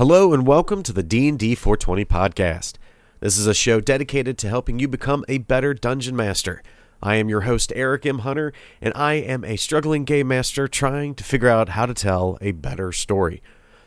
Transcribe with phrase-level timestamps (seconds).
[0.00, 2.76] Hello and welcome to the D&D 420 podcast.
[3.20, 6.62] This is a show dedicated to helping you become a better dungeon master.
[7.02, 8.20] I am your host Eric M.
[8.20, 12.38] Hunter and I am a struggling game master trying to figure out how to tell
[12.40, 13.42] a better story.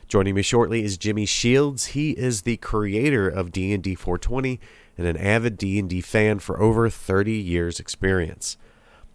[0.07, 1.87] Joining me shortly is Jimmy Shields.
[1.87, 4.59] He is the creator of D&D 420
[4.99, 8.55] and an avid D&D fan for over 30 years experience.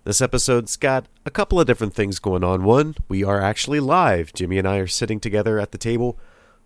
[0.02, 2.64] This episode's got a couple of different things going on.
[2.64, 4.34] One, we are actually live.
[4.34, 6.18] Jimmy and I are sitting together at the table.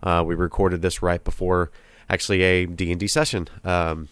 [0.03, 1.71] Uh, we recorded this right before
[2.09, 4.09] actually a D&D session um,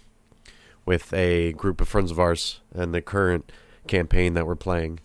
[0.86, 3.52] with a group of friends of ours and the current
[3.88, 5.00] campaign that we're playing.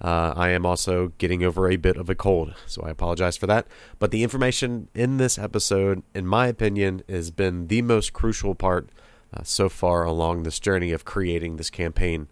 [0.00, 3.46] Uh, I am also getting over a bit of a cold, so I apologize for
[3.48, 3.66] that.
[3.98, 8.88] But the information in this episode, in my opinion, has been the most crucial part
[9.34, 12.28] uh, so far along this journey of creating this campaign.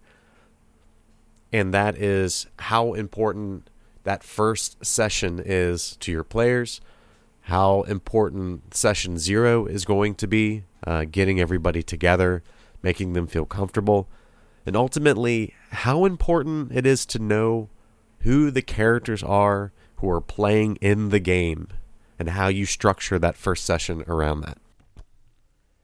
[1.52, 3.68] And that is how important
[4.04, 6.80] that first session is to your players,
[7.48, 12.42] how important session zero is going to be, uh, getting everybody together,
[12.82, 14.06] making them feel comfortable,
[14.66, 17.70] and ultimately how important it is to know
[18.20, 21.68] who the characters are who are playing in the game
[22.18, 24.58] and how you structure that first session around that.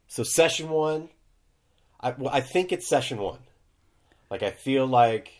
[0.06, 1.08] So, session one,
[1.98, 3.38] I, well, I think it's session one.
[4.30, 5.30] Like, I feel like,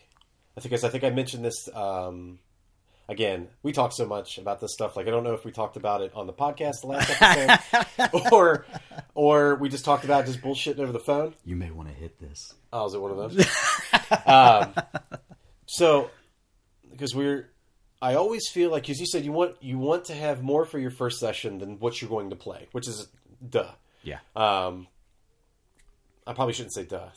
[0.57, 2.39] I think, I think I mentioned this um,
[3.07, 4.95] again, we talk so much about this stuff.
[4.95, 7.21] Like I don't know if we talked about it on the podcast the last
[7.99, 8.65] episode, or
[9.13, 11.33] or we just talked about just bullshitting over the phone.
[11.43, 12.53] You may want to hit this.
[12.71, 13.47] Oh, is it one of those?
[14.25, 14.73] um,
[15.65, 16.09] so
[16.91, 17.49] because we're,
[18.01, 20.79] I always feel like, as you said, you want you want to have more for
[20.79, 23.07] your first session than what you're going to play, which is
[23.47, 23.71] duh.
[24.03, 24.19] Yeah.
[24.35, 24.87] Um,
[26.27, 27.09] I probably shouldn't say duh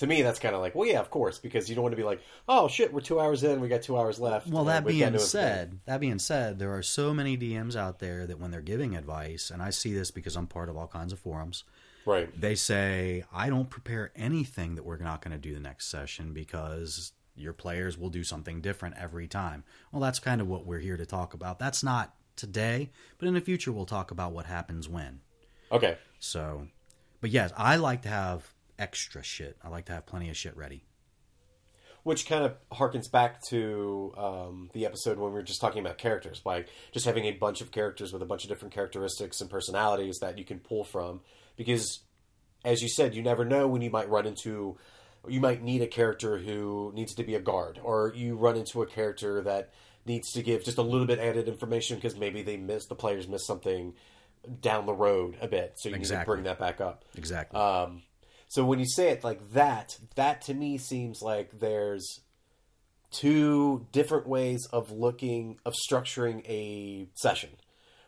[0.00, 1.96] to me, that's kind of like, well, yeah, of course, because you don't want to
[1.96, 4.46] be like, oh shit, we're two hours in, we got two hours left.
[4.46, 8.40] Well, that being said, that being said, there are so many DMs out there that
[8.40, 11.18] when they're giving advice, and I see this because I'm part of all kinds of
[11.18, 11.64] forums,
[12.06, 12.28] right?
[12.40, 16.32] They say I don't prepare anything that we're not going to do the next session
[16.32, 19.64] because your players will do something different every time.
[19.92, 21.58] Well, that's kind of what we're here to talk about.
[21.58, 25.20] That's not today, but in the future we'll talk about what happens when.
[25.70, 25.98] Okay.
[26.20, 26.68] So,
[27.20, 29.56] but yes, I like to have extra shit.
[29.62, 30.82] I like to have plenty of shit ready.
[32.02, 35.98] Which kind of harkens back to um, the episode when we were just talking about
[35.98, 39.50] characters, like just having a bunch of characters with a bunch of different characteristics and
[39.50, 41.20] personalities that you can pull from.
[41.56, 42.00] Because,
[42.64, 44.78] as you said, you never know when you might run into,
[45.28, 48.80] you might need a character who needs to be a guard, or you run into
[48.80, 49.70] a character that
[50.06, 53.28] needs to give just a little bit added information because maybe they miss the players
[53.28, 53.92] miss something
[54.62, 56.16] down the road a bit, so you exactly.
[56.16, 57.04] need to bring that back up.
[57.14, 57.60] Exactly.
[57.60, 58.02] Um,
[58.50, 62.18] so when you say it like that, that to me seems like there's
[63.12, 67.50] two different ways of looking of structuring a session.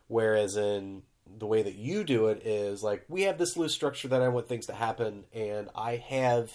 [0.08, 1.02] Whereas in
[1.38, 4.30] the way that you do it is like we have this loose structure that I
[4.30, 6.50] want things to happen, and I have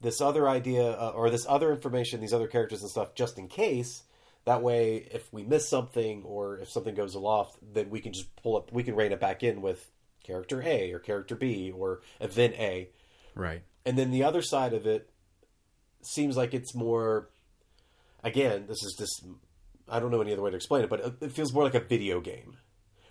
[0.00, 3.48] this other idea uh, or this other information, these other characters and stuff, just in
[3.48, 4.04] case.
[4.46, 8.34] That way, if we miss something or if something goes aloft, then we can just
[8.36, 9.90] pull up, we can rein it back in with
[10.24, 12.90] character A or character B or event A.
[13.34, 13.62] Right.
[13.86, 15.10] And then the other side of it
[16.02, 17.28] seems like it's more
[18.22, 19.24] again, this is just
[19.88, 21.80] I don't know any other way to explain it, but it feels more like a
[21.80, 22.56] video game.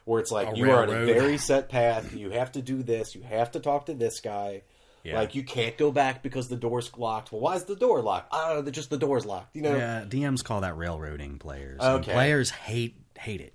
[0.06, 0.90] Where it's like a you railroad.
[0.90, 3.86] are on a very set path, you have to do this, you have to talk
[3.86, 4.64] to this guy.
[5.04, 5.18] Yeah.
[5.18, 7.32] Like you can't go back because the door's locked.
[7.32, 8.34] Well, why is the door locked?
[8.34, 8.72] I don't know.
[8.72, 9.56] Just the door's locked.
[9.56, 9.76] You know.
[9.76, 10.06] Yeah.
[10.08, 11.82] DMs call that railroading players.
[11.82, 12.12] Okay.
[12.12, 13.54] players hate hate it.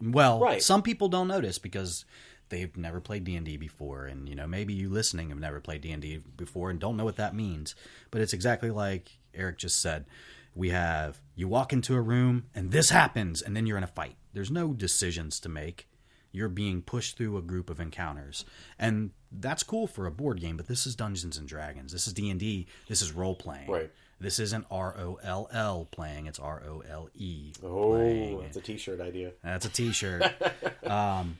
[0.00, 0.62] Well, right.
[0.62, 2.04] some people don't notice because
[2.48, 6.22] they've never played D&D before and you know maybe you listening have never played D&D
[6.36, 7.74] before and don't know what that means
[8.10, 10.06] but it's exactly like Eric just said.
[10.54, 13.88] We have you walk into a room and this happens and then you're in a
[13.88, 14.16] fight.
[14.32, 15.88] There's no decisions to make.
[16.32, 18.44] You're being pushed through a group of encounters.
[18.78, 21.92] And that's cool for a board game but this is Dungeons and Dragons.
[21.92, 23.70] This is D&D this is role playing.
[23.70, 23.90] Right.
[24.20, 27.52] This isn't R O L L playing; it's R O L E.
[27.62, 29.32] Oh, that's a T-shirt idea.
[29.42, 30.22] That's a T-shirt.
[30.86, 31.36] um,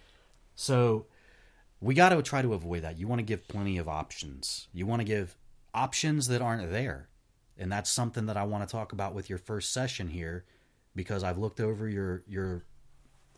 [0.54, 1.06] so
[1.80, 2.98] we got to try to avoid that.
[2.98, 4.68] You want to give plenty of options.
[4.72, 5.36] You want to give
[5.74, 7.08] options that aren't there.
[7.58, 10.44] And that's something that I want to talk about with your first session here
[10.96, 12.64] because I've looked over your your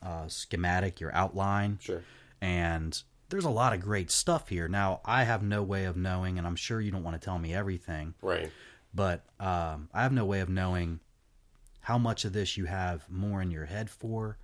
[0.02, 1.78] uh, schematic, your outline.
[1.82, 2.02] Sure.
[2.40, 4.68] And there's a lot of great stuff here.
[4.68, 7.38] Now, I have no way of knowing, and I'm sure you don't want to tell
[7.38, 8.14] me everything.
[8.22, 8.50] Right.
[8.94, 11.00] But um, I have no way of knowing
[11.80, 14.38] how much of this you have more in your head for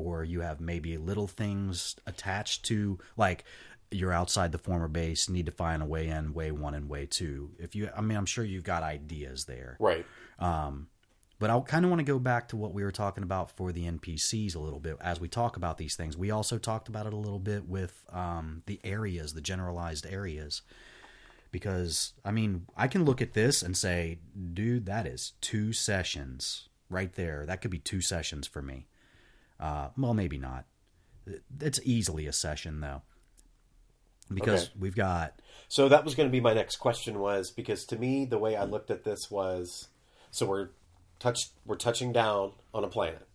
[0.00, 3.44] or you have maybe little things attached to like
[3.90, 7.06] you're outside the former base need to find a way in way one and way
[7.06, 10.06] two if you i mean i'm sure you've got ideas there right
[10.38, 10.86] um
[11.40, 13.72] but I kind of want to go back to what we were talking about for
[13.72, 16.16] the NPCs a little bit as we talk about these things.
[16.16, 20.60] We also talked about it a little bit with um, the areas, the generalized areas.
[21.50, 24.18] Because, I mean, I can look at this and say,
[24.52, 27.46] dude, that is two sessions right there.
[27.46, 28.86] That could be two sessions for me.
[29.60, 30.64] Uh, well, maybe not.
[31.60, 33.02] It's easily a session, though.
[34.32, 34.72] Because okay.
[34.78, 35.40] we've got.
[35.68, 38.56] So that was going to be my next question was because to me, the way
[38.56, 39.88] I looked at this was
[40.30, 40.68] so we're
[41.18, 43.26] touch we're touching down on a planet.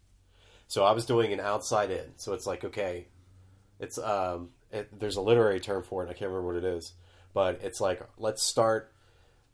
[0.67, 2.13] So I was doing an outside in.
[2.15, 3.07] So it's like okay,
[3.79, 6.09] it's um, it, there's a literary term for it.
[6.09, 6.93] I can't remember what it is,
[7.33, 8.93] but it's like let's start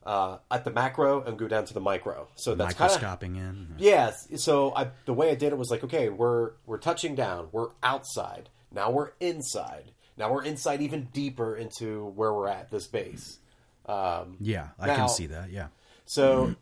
[0.05, 2.27] uh, at the macro and go down to the micro.
[2.35, 3.75] So that's microscoping kinda, in.
[3.77, 4.27] Yes.
[4.29, 7.49] Yeah, so I, the way I did it was like, okay, we're we're touching down.
[7.51, 8.49] We're outside.
[8.71, 9.91] Now we're inside.
[10.17, 13.39] Now we're inside even deeper into where we're at this base.
[13.85, 15.51] Um, yeah, I now, can see that.
[15.51, 15.67] Yeah.
[16.05, 16.55] So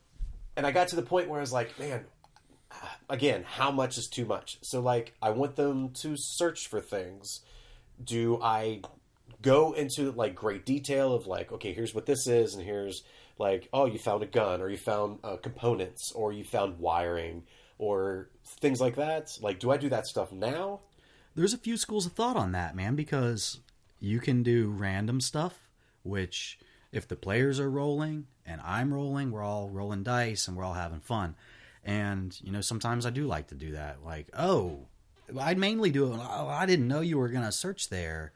[0.56, 2.06] and I got to the point where I was like, man,
[3.09, 4.57] again, how much is too much?
[4.62, 7.41] So like, I want them to search for things.
[8.03, 8.81] Do I
[9.41, 13.03] go into like great detail of like, okay, here's what this is, and here's
[13.39, 17.44] like, oh, you found a gun, or you found uh, components, or you found wiring,
[17.80, 19.38] or things like that.
[19.41, 20.81] Like, do I do that stuff now?
[21.36, 23.59] There's a few schools of thought on that, man, because
[24.00, 25.69] you can do random stuff,
[26.03, 26.59] which
[26.91, 30.74] if the players are rolling and I'm rolling, we're all rolling dice and we're all
[30.74, 31.36] having fun.
[31.83, 34.03] And you know, sometimes I do like to do that.
[34.03, 34.88] Like, oh,
[35.39, 36.19] I'd mainly do it.
[36.19, 38.33] Oh, I didn't know you were going to search there.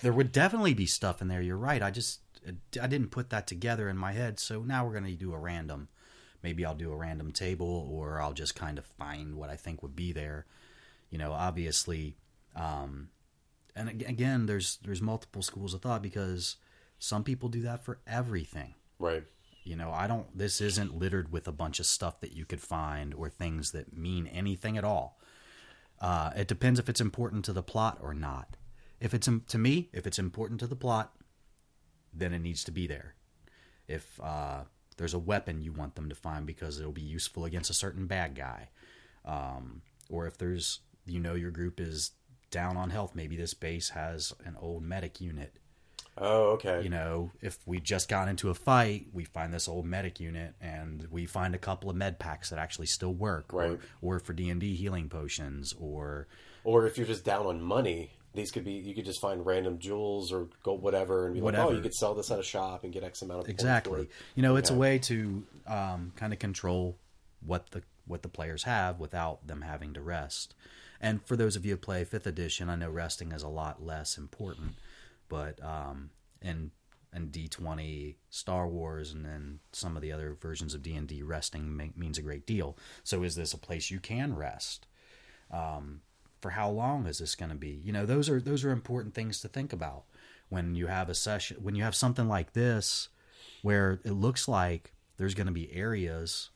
[0.00, 1.42] There would definitely be stuff in there.
[1.42, 1.82] You're right.
[1.82, 2.20] I just
[2.80, 4.40] I didn't put that together in my head.
[4.40, 5.88] So now we're going to do a random.
[6.42, 9.82] Maybe I'll do a random table, or I'll just kind of find what I think
[9.82, 10.46] would be there.
[11.10, 12.16] You know, obviously,
[12.56, 13.10] um,
[13.76, 16.56] and again, there's there's multiple schools of thought because
[16.98, 18.74] some people do that for everything.
[18.98, 19.24] Right.
[19.64, 22.60] You know, I don't, this isn't littered with a bunch of stuff that you could
[22.60, 25.18] find or things that mean anything at all.
[26.00, 28.56] Uh, it depends if it's important to the plot or not.
[29.00, 31.12] If it's, to me, if it's important to the plot,
[32.12, 33.14] then it needs to be there.
[33.88, 34.62] If uh,
[34.96, 38.06] there's a weapon you want them to find because it'll be useful against a certain
[38.06, 38.68] bad guy,
[39.24, 42.12] um, or if there's, you know, your group is
[42.50, 45.54] down on health, maybe this base has an old medic unit
[46.18, 46.82] Oh, okay.
[46.82, 50.54] You know, if we just got into a fight, we find this old medic unit,
[50.60, 53.78] and we find a couple of med packs that actually still work, right?
[54.02, 56.28] Or, or for D and D healing potions, or
[56.64, 59.78] or if you're just down on money, these could be you could just find random
[59.78, 61.64] jewels or gold whatever, and be whatever.
[61.64, 64.08] like, oh, you could sell this at a shop and get X amount of exactly.
[64.34, 64.76] You know, it's yeah.
[64.76, 66.96] a way to um, kind of control
[67.44, 70.54] what the what the players have without them having to rest.
[71.00, 73.84] And for those of you who play fifth edition, I know resting is a lot
[73.84, 74.74] less important
[75.32, 76.10] but um,
[76.42, 76.72] and
[77.10, 81.08] and D twenty Star Wars and then some of the other versions of D and
[81.08, 82.76] D, resting means a great deal.
[83.02, 84.86] So is this a place you can rest?
[85.50, 86.02] Um,
[86.42, 87.80] for how long is this going to be?
[87.82, 90.02] You know, those are those are important things to think about
[90.48, 93.08] when you have a session when you have something like this
[93.62, 96.50] where it looks like there's going to be areas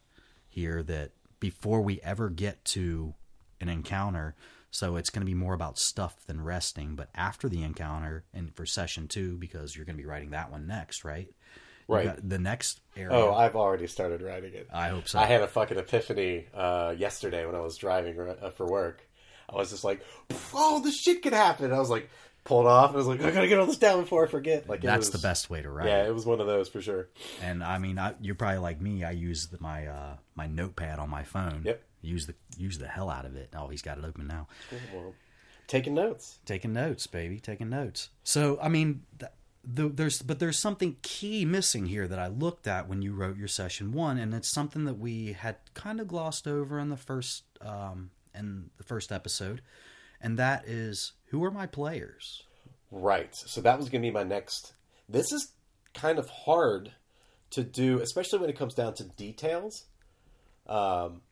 [0.48, 3.14] here that before we ever get to
[3.60, 4.34] an encounter
[4.76, 6.96] so it's going to be more about stuff than resting.
[6.96, 10.50] But after the encounter and for session two, because you're going to be writing that
[10.50, 11.28] one next, right?
[11.88, 12.28] Right.
[12.28, 13.16] The next area.
[13.16, 14.68] Oh, I've already started writing it.
[14.72, 15.18] I hope so.
[15.18, 19.05] I had a fucking epiphany uh, yesterday when I was driving uh, for work.
[19.48, 20.00] I was just like,
[20.52, 22.08] "Oh, this shit could happen." I was like,
[22.46, 22.94] pulled off.
[22.94, 24.68] I was like, I gotta get all this down before I forget.
[24.68, 25.88] Like that's was, the best way to write.
[25.88, 27.08] Yeah, it was one of those for sure.
[27.42, 29.04] And I mean, I, you're probably like me.
[29.04, 31.62] I use the, my uh, my notepad on my phone.
[31.64, 31.82] Yep.
[32.00, 33.52] Use the use the hell out of it.
[33.54, 34.46] Oh, he's got it open now.
[34.94, 35.12] Well,
[35.66, 36.38] taking notes.
[36.46, 37.40] Taking notes, baby.
[37.40, 38.10] Taking notes.
[38.24, 39.02] So I mean.
[39.18, 43.36] the, there's but there's something key missing here that I looked at when you wrote
[43.36, 46.96] your session one, and it's something that we had kind of glossed over in the
[46.96, 49.62] first um, in the first episode,
[50.20, 52.42] and that is who are my players?
[52.90, 53.34] Right.
[53.34, 54.72] So that was going to be my next.
[55.08, 55.52] This is
[55.94, 56.92] kind of hard
[57.50, 59.84] to do, especially when it comes down to details.
[60.66, 61.22] Um,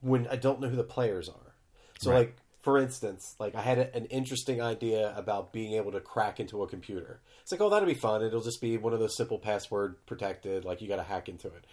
[0.00, 1.54] when I don't know who the players are.
[2.00, 2.18] So, right.
[2.18, 6.40] like for instance, like I had a, an interesting idea about being able to crack
[6.40, 7.20] into a computer.
[7.42, 8.24] It's like, oh, that'll be fun.
[8.24, 10.64] It'll just be one of those simple password protected.
[10.64, 11.64] Like you got to hack into it,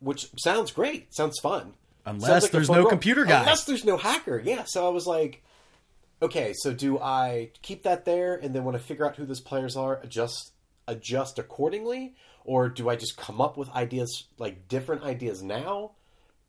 [0.00, 1.14] which sounds great.
[1.14, 1.74] Sounds fun.
[2.06, 3.40] Unless like there's no computer guy.
[3.40, 4.40] Unless there's no hacker.
[4.44, 4.64] Yeah.
[4.66, 5.42] So I was like,
[6.22, 9.40] okay, so do I keep that there and then when I figure out who those
[9.40, 10.52] players are, adjust
[10.86, 12.14] adjust accordingly,
[12.44, 15.92] or do I just come up with ideas like different ideas now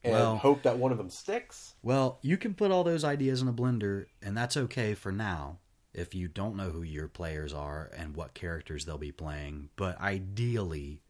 [0.03, 1.75] and well, hope that one of them sticks?
[1.83, 5.59] Well, you can put all those ideas in a blender, and that's okay for now
[5.93, 9.69] if you don't know who your players are and what characters they'll be playing.
[9.75, 11.01] But ideally,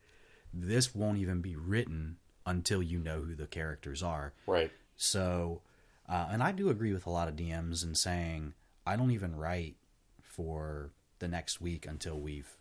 [0.54, 4.34] this won't even be written until you know who the characters are.
[4.48, 4.72] Right.
[4.96, 5.62] So,
[6.08, 8.54] uh, and I do agree with a lot of DMs in saying
[8.86, 9.76] I don't even write
[10.22, 12.58] for the next week until we've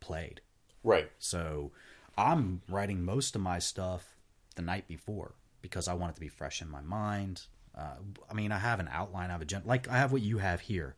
[0.00, 0.40] played.
[0.84, 1.10] Right.
[1.18, 1.72] So
[2.16, 4.16] I'm writing most of my stuff
[4.56, 7.42] the night before because I want it to be fresh in my mind.
[7.76, 7.94] Uh,
[8.30, 9.30] I mean, I have an outline.
[9.30, 10.96] I have a gen- like I have what you have here.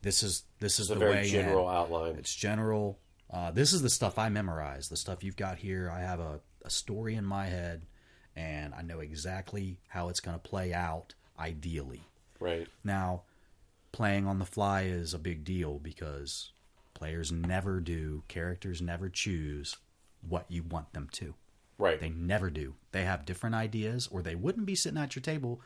[0.00, 1.76] This is this is it's the way general in.
[1.76, 2.16] outline.
[2.16, 2.98] It's general.
[3.30, 4.88] Uh, this is the stuff I memorize.
[4.88, 5.90] The stuff you've got here.
[5.90, 7.86] I have a, a story in my head,
[8.34, 11.14] and I know exactly how it's going to play out.
[11.38, 12.02] Ideally,
[12.38, 13.22] right now,
[13.90, 16.52] playing on the fly is a big deal because
[16.94, 18.22] players never do.
[18.28, 19.76] Characters never choose
[20.28, 21.34] what you want them to.
[21.76, 21.98] Right.
[21.98, 22.74] They never do.
[22.92, 25.60] They have different ideas, or they wouldn't be sitting at your table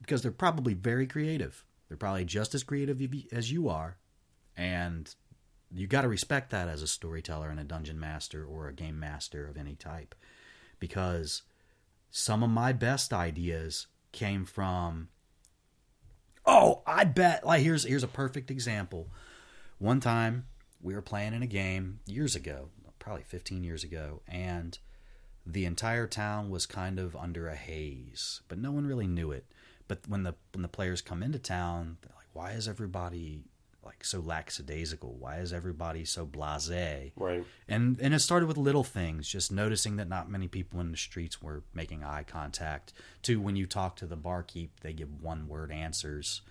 [0.00, 1.64] because they're probably very creative.
[1.88, 3.00] They're probably just as creative
[3.32, 3.96] as you are,
[4.56, 5.14] and
[5.72, 8.98] you got to respect that as a storyteller and a dungeon master or a game
[8.98, 10.14] master of any type,
[10.78, 11.42] because
[12.10, 15.08] some of my best ideas came from.
[16.44, 17.44] Oh, I bet.
[17.44, 19.08] Like here's here's a perfect example.
[19.78, 20.46] One time
[20.80, 24.78] we were playing in a game years ago, probably 15 years ago, and
[25.44, 29.46] the entire town was kind of under a haze, but no one really knew it.
[29.88, 33.44] But when the when the players come into town, they're like, "Why is everybody
[33.86, 35.14] like so lackadaisical?
[35.14, 37.46] Why is everybody so blasé?" Right.
[37.66, 40.96] And and it started with little things, just noticing that not many people in the
[40.98, 42.92] streets were making eye contact.
[43.22, 46.42] To when you talk to the barkeep, they give one word answers,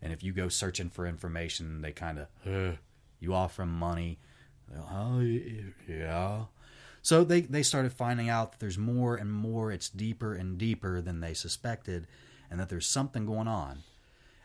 [0.00, 2.78] and if you go searching for information, they kind of,
[3.18, 4.18] you offer them money
[4.90, 5.20] Oh,
[5.88, 6.44] yeah.
[7.02, 11.00] So they, they started finding out that there's more and more, it's deeper and deeper
[11.00, 12.06] than they suspected,
[12.50, 13.82] and that there's something going on.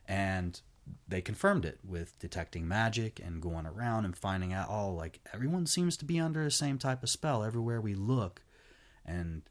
[0.08, 0.60] And
[1.08, 5.66] they confirmed it with detecting magic and going around and finding out, oh, like everyone
[5.66, 8.42] seems to be under the same type of spell everywhere we look.
[9.06, 9.44] And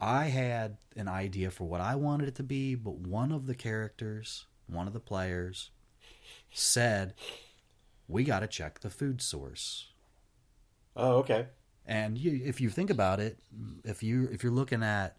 [0.00, 3.54] I had an idea for what I wanted it to be, but one of the
[3.54, 5.70] characters, one of the players,
[6.50, 7.14] said
[8.08, 9.88] we got to check the food source.
[10.96, 11.46] Oh, okay.
[11.86, 13.38] And you, if you think about it,
[13.84, 15.16] if you if you're looking at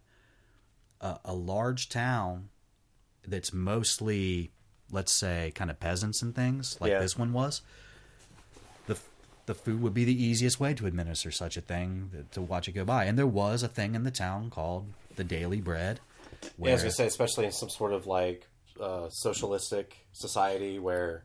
[1.01, 2.49] a, a large town
[3.27, 4.53] that's mostly,
[4.91, 6.99] let's say, kind of peasants and things like yeah.
[6.99, 7.61] this one was,
[8.87, 8.97] the
[9.45, 12.73] the food would be the easiest way to administer such a thing to watch it
[12.73, 13.05] go by.
[13.05, 15.99] And there was a thing in the town called the daily bread.
[16.57, 18.47] Where, yeah, I was gonna say, especially in some sort of like
[18.79, 21.23] uh, socialistic society where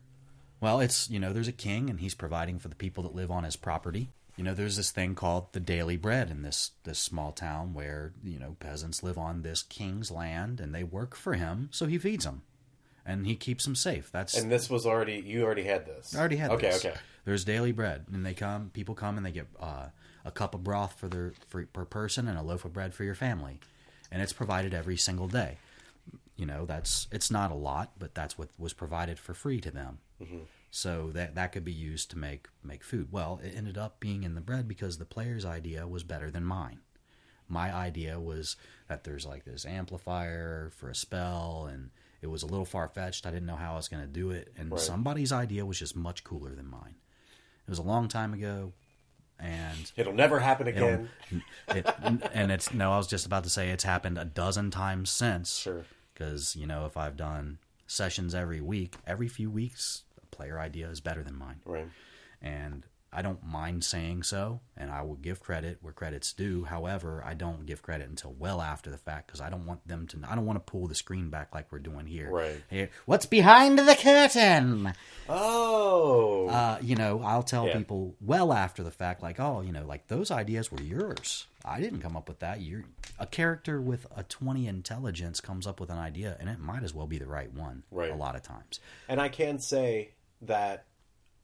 [0.61, 3.31] well, it's, you know, there's a king and he's providing for the people that live
[3.31, 4.11] on his property.
[4.37, 8.12] You know, there's this thing called the daily bread in this this small town where,
[8.23, 11.99] you know, peasants live on this king's land and they work for him, so he
[11.99, 12.43] feeds them.
[13.09, 14.12] And he keeps them safe.
[14.12, 16.15] That's And this was already you already had this.
[16.15, 16.85] I already had okay, this.
[16.85, 16.99] Okay, okay.
[17.25, 19.87] There's daily bread and they come people come and they get uh,
[20.25, 23.05] a cup of broth for their for, per person and a loaf of bread for
[23.05, 23.61] your family.
[24.12, 25.57] And it's provided every single day.
[26.37, 29.71] You know, that's it's not a lot, but that's what was provided for free to
[29.71, 29.99] them.
[30.23, 30.41] Mm-hmm.
[30.71, 33.09] So that that could be used to make make food.
[33.11, 36.45] Well, it ended up being in the bread because the player's idea was better than
[36.45, 36.81] mine.
[37.49, 38.57] My idea was
[38.88, 43.27] that there's like this amplifier for a spell and it was a little far fetched.
[43.27, 44.81] I didn't know how I was going to do it, and right.
[44.81, 46.97] somebody's idea was just much cooler than mine.
[47.67, 48.73] It was a long time ago,
[49.39, 51.09] and it'll never happen again.
[51.69, 51.87] It,
[52.33, 55.59] and it's no, I was just about to say it's happened a dozen times since.
[55.59, 55.85] Sure,
[56.15, 60.89] because you know if I've done sessions every week, every few weeks a player idea
[60.89, 61.61] is better than mine.
[61.67, 61.89] Right.
[62.41, 66.65] And I don't mind saying so, and I will give credit where credit's due.
[66.65, 70.07] However, I don't give credit until well after the fact because I don't want them
[70.09, 70.21] to.
[70.29, 72.31] I don't want to pull the screen back like we're doing here.
[72.31, 72.62] Right.
[72.69, 74.93] Here, what's behind the curtain?
[75.27, 76.49] Oh.
[76.49, 77.79] Uh, you know, I'll tell yeah.
[77.79, 81.47] people well after the fact, like, oh, you know, like those ideas were yours.
[81.65, 82.61] I didn't come up with that.
[82.61, 82.85] You're
[83.19, 86.93] a character with a twenty intelligence comes up with an idea, and it might as
[86.93, 87.85] well be the right one.
[87.91, 88.11] Right.
[88.11, 88.81] A lot of times.
[89.09, 90.11] And I can say
[90.43, 90.85] that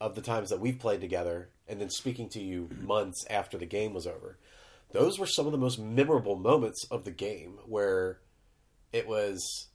[0.05, 3.65] of the times that we've played together, and then speaking to you months after the
[3.65, 4.37] game was over,
[4.93, 8.19] those were some of the most memorable moments of the game where
[8.93, 9.69] it was.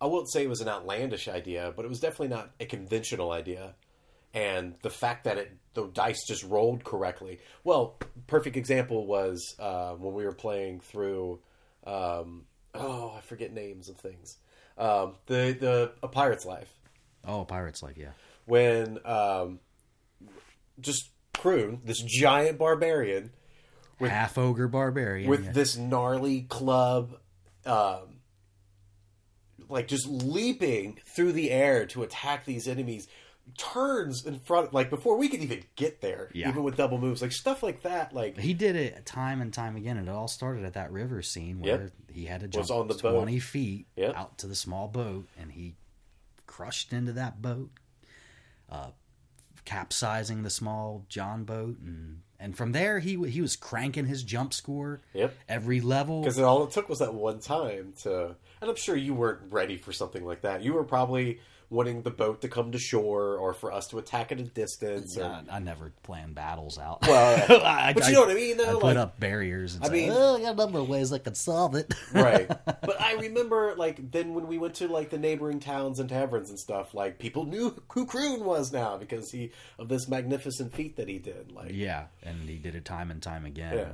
[0.00, 3.32] I won't say it was an outlandish idea, but it was definitely not a conventional
[3.32, 3.74] idea.
[4.32, 7.40] And the fact that it the dice just rolled correctly.
[7.62, 11.40] Well, perfect example was uh, when we were playing through.
[11.86, 14.38] Um, oh, I forget names of things.
[14.78, 16.72] Um, the the a pirate's life.
[17.26, 18.12] Oh, pirate's life, yeah
[18.50, 19.60] when um,
[20.80, 23.30] just Kroon, this giant barbarian,
[23.98, 27.16] with, half ogre barbarian, with this gnarly club,
[27.64, 28.20] um,
[29.68, 33.08] like just leaping through the air to attack these enemies.
[33.56, 36.48] turns in front, like before we could even get there, yeah.
[36.48, 38.12] even with double moves, like stuff like that.
[38.12, 41.22] Like he did it time and time again, and it all started at that river
[41.22, 41.92] scene where yep.
[42.12, 43.42] he had to jump on the twenty boat.
[43.42, 44.16] feet yep.
[44.16, 45.74] out to the small boat, and he
[46.46, 47.70] crushed into that boat,
[48.70, 48.90] uh,
[49.64, 54.52] capsizing the small John boat, and and from there he he was cranking his jump
[54.54, 55.00] score.
[55.14, 55.34] Yep.
[55.48, 58.36] Every level because all it took was that one time to.
[58.60, 60.62] And I'm sure you weren't ready for something like that.
[60.62, 64.32] You were probably wanting the boat to come to shore or for us to attack
[64.32, 65.16] at a distance.
[65.16, 65.42] Yeah, or...
[65.50, 67.02] I never plan battles out.
[67.02, 68.56] Well, I, but you know what I mean.
[68.56, 68.64] Though?
[68.64, 69.78] I put like, up barriers.
[69.80, 71.94] I mean, oh, I got a number of ways I could solve it.
[72.12, 72.48] right.
[72.48, 76.50] But I remember, like, then when we went to like the neighboring towns and taverns
[76.50, 80.96] and stuff, like people knew who Kroon was now because he of this magnificent feat
[80.96, 81.52] that he did.
[81.52, 83.76] Like, yeah, and he did it time and time again.
[83.76, 83.88] Yeah.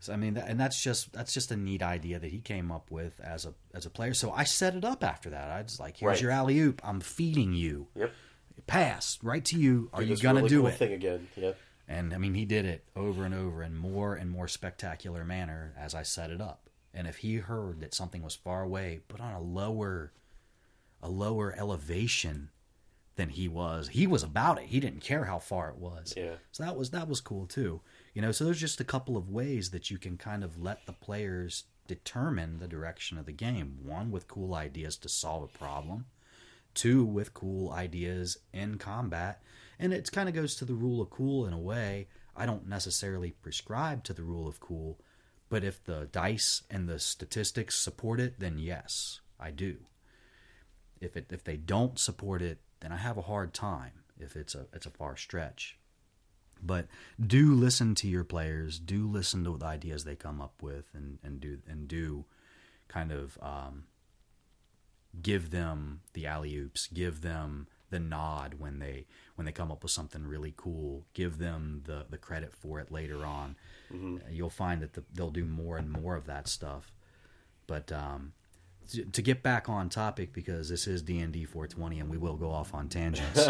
[0.00, 2.90] So I mean, and that's just that's just a neat idea that he came up
[2.90, 4.14] with as a as a player.
[4.14, 5.50] So I set it up after that.
[5.50, 6.20] I was like, "Here's right.
[6.20, 6.80] your alley oop.
[6.84, 7.88] I'm feeding you.
[7.96, 8.12] Yep.
[8.66, 9.90] Pass right to you.
[9.92, 10.74] Are you gonna really do cool it?
[10.74, 11.28] Thing again.
[11.36, 11.56] Yep.
[11.88, 15.72] And I mean, he did it over and over in more and more spectacular manner
[15.78, 16.68] as I set it up.
[16.92, 20.12] And if he heard that something was far away, but on a lower,
[21.02, 22.50] a lower elevation
[23.16, 24.64] than he was, he was about it.
[24.64, 26.14] He didn't care how far it was.
[26.16, 26.36] Yeah.
[26.52, 27.80] So that was that was cool too.
[28.16, 30.86] You know, so there's just a couple of ways that you can kind of let
[30.86, 33.76] the players determine the direction of the game.
[33.82, 36.06] One, with cool ideas to solve a problem.
[36.72, 39.42] Two, with cool ideas in combat.
[39.78, 42.08] And it kind of goes to the rule of cool in a way.
[42.34, 44.98] I don't necessarily prescribe to the rule of cool,
[45.50, 49.76] but if the dice and the statistics support it, then yes, I do.
[51.02, 54.54] If it if they don't support it, then I have a hard time if it's
[54.54, 55.76] a it's a far stretch.
[56.62, 56.86] But
[57.24, 58.78] do listen to your players.
[58.78, 62.24] Do listen to the ideas they come up with, and, and do and do
[62.88, 63.84] kind of um,
[65.20, 66.88] give them the alley oops.
[66.88, 71.04] Give them the nod when they when they come up with something really cool.
[71.14, 73.56] Give them the the credit for it later on.
[73.92, 74.18] Mm-hmm.
[74.30, 76.92] You'll find that the, they'll do more and more of that stuff.
[77.66, 78.32] But um,
[78.92, 82.18] to, to get back on topic, because this is D and D 420, and we
[82.18, 83.48] will go off on tangents.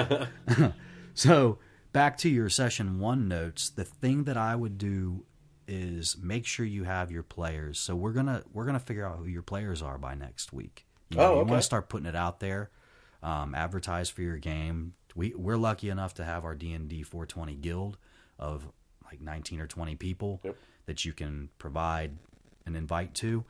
[1.14, 1.58] so
[1.96, 5.24] back to your session one notes, the thing that I would do
[5.66, 7.78] is make sure you have your players.
[7.78, 10.84] So we're gonna we're gonna figure out who your players are by next week.
[11.08, 11.38] You, know, oh, okay.
[11.38, 12.68] you want to start putting it out there,
[13.22, 14.92] um, advertise for your game.
[15.14, 17.96] We we're lucky enough to have our D and D 420 guild
[18.38, 18.68] of
[19.06, 20.54] like 19 or 20 people yep.
[20.84, 22.18] that you can provide
[22.66, 23.42] an invite to.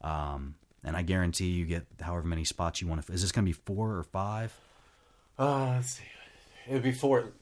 [0.00, 3.12] Um, and I guarantee you get however many spots you want to.
[3.12, 4.58] Is this going to be four or five?
[5.38, 6.04] Uh, let's see.
[6.68, 7.32] It would be four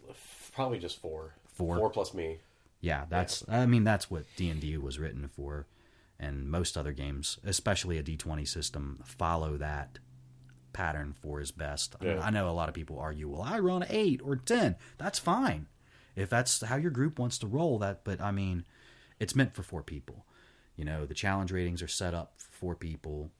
[0.60, 1.34] probably just four.
[1.52, 1.76] Four.
[1.76, 2.38] Four plus me.
[2.80, 3.44] Yeah, that's.
[3.48, 3.60] Yeah.
[3.60, 5.66] I mean, that's what D and D was written for,
[6.18, 9.98] and most other games, especially a D twenty system, follow that
[10.72, 11.96] pattern for his best.
[12.00, 12.10] Yeah.
[12.10, 14.76] I, mean, I know a lot of people argue, well, I run eight or ten.
[14.98, 15.66] That's fine
[16.16, 17.78] if that's how your group wants to roll.
[17.78, 18.64] That, but I mean,
[19.18, 20.24] it's meant for four people.
[20.76, 23.30] You know, the challenge ratings are set up for four people.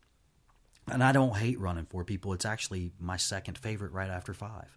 [0.91, 2.33] And I don't hate running four people.
[2.33, 4.77] It's actually my second favorite right after five.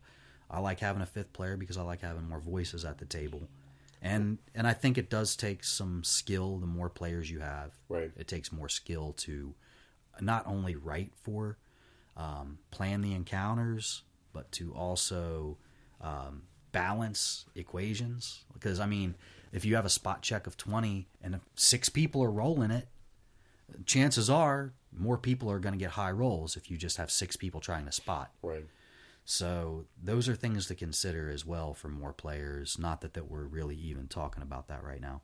[0.54, 3.50] I like having a fifth player because I like having more voices at the table.
[4.02, 7.72] And and I think it does take some skill the more players you have.
[7.90, 8.12] Right.
[8.16, 9.56] It takes more skill to
[10.22, 11.58] not only write for,
[12.16, 15.58] um, plan the encounters, but to also
[16.02, 18.44] um, balance equations.
[18.54, 19.16] Because I mean,
[19.52, 22.90] if you have a spot check of twenty and six people are rolling it,
[23.86, 27.36] chances are more people are going to get high rolls if you just have six
[27.36, 28.32] people trying to spot.
[28.44, 28.66] Right.
[29.26, 32.78] So those are things to consider as well for more players.
[32.78, 35.22] Not that, that we're really even talking about that right now.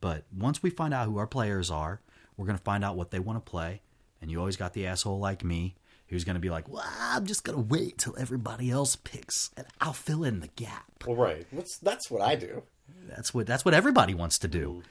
[0.00, 2.00] But once we find out who our players are,
[2.36, 3.80] we're going to find out what they want to play.
[4.20, 5.76] And you always got the asshole like me
[6.08, 9.50] who's going to be like, well, I'm just going to wait till everybody else picks
[9.56, 11.04] and I'll fill in the gap.
[11.06, 11.46] Well, right.
[11.52, 12.62] That's, that's what I do.
[13.08, 14.82] That's what that's what everybody wants to do.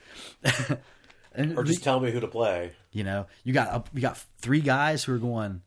[0.44, 0.74] Mm-hmm.
[1.36, 2.72] and or just tell me who to play.
[2.92, 5.62] You know, you got you got three guys who are going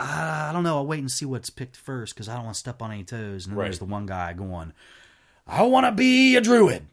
[0.00, 0.76] I don't know.
[0.76, 3.04] I'll wait and see what's picked first because I don't want to step on any
[3.04, 3.44] toes.
[3.44, 3.64] And then right.
[3.66, 4.72] there's the one guy going,
[5.46, 6.86] I want to be a druid.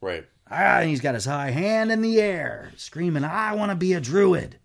[0.00, 0.26] Right.
[0.50, 3.94] Ah, and he's got his high hand in the air, screaming, I want to be
[3.94, 4.58] a druid.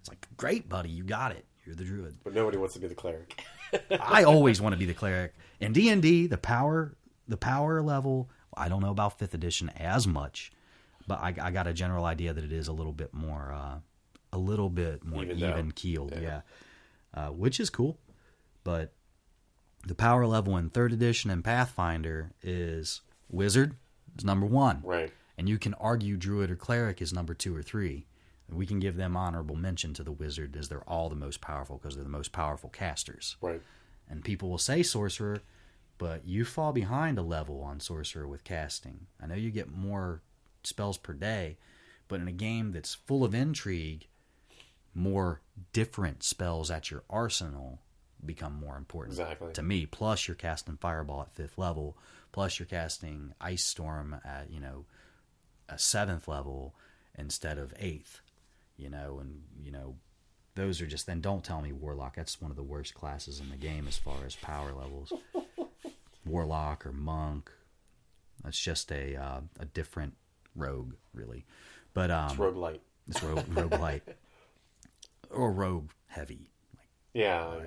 [0.00, 0.90] It's like, great, buddy.
[0.90, 1.44] You got it.
[1.64, 2.16] You're the druid.
[2.22, 3.42] But nobody wants to be the cleric.
[3.90, 5.34] I always want to be the cleric.
[5.60, 6.94] In D&D, the power
[7.26, 10.52] the power level, I don't know about 5th edition as much,
[11.06, 13.78] but I, I got a general idea that it is a little bit more uh,
[14.30, 16.12] a little bit more even, even keeled.
[16.12, 16.20] Yeah.
[16.20, 16.40] yeah
[17.14, 17.98] uh, which is cool.
[18.64, 18.92] But
[19.86, 23.74] the power level in third edition and Pathfinder is wizard
[24.18, 25.12] is number one, right?
[25.36, 28.06] And you can argue druid or cleric is number two or three.
[28.50, 31.76] we can give them honorable mention to the wizard as they're all the most powerful
[31.78, 33.60] because they're the most powerful casters, right?
[34.08, 35.40] And people will say sorcerer,
[35.98, 39.06] but you fall behind a level on sorcerer with casting.
[39.20, 40.20] I know you get more
[40.62, 41.56] spells per day,
[42.06, 44.06] but in a game that's full of intrigue,
[44.94, 45.40] more
[45.72, 47.80] different spells at your arsenal
[48.24, 49.52] become more important exactly.
[49.52, 49.86] to me.
[49.86, 51.96] Plus, you're casting Fireball at fifth level.
[52.32, 54.84] Plus, you're casting Ice Storm at you know
[55.68, 56.74] a seventh level
[57.18, 58.20] instead of eighth.
[58.76, 59.96] You know, and you know
[60.54, 61.20] those are just then.
[61.20, 62.16] Don't tell me Warlock.
[62.16, 65.12] That's one of the worst classes in the game as far as power levels.
[66.24, 67.50] Warlock or Monk.
[68.42, 70.14] That's just a uh, a different
[70.56, 71.44] rogue, really.
[71.92, 72.82] But um, it's rogue light.
[73.06, 74.02] It's rogue, rogue light
[75.34, 76.50] or rogue heavy.
[77.12, 77.60] Yeah,